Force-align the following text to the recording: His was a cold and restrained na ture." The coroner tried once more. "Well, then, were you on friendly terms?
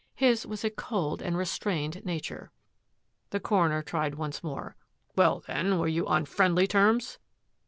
His 0.15 0.47
was 0.47 0.63
a 0.63 0.71
cold 0.71 1.21
and 1.21 1.37
restrained 1.37 2.03
na 2.03 2.17
ture." 2.19 2.51
The 3.29 3.39
coroner 3.39 3.83
tried 3.83 4.15
once 4.15 4.43
more. 4.43 4.75
"Well, 5.15 5.43
then, 5.45 5.77
were 5.77 5.87
you 5.87 6.07
on 6.07 6.25
friendly 6.25 6.65
terms? 6.65 7.19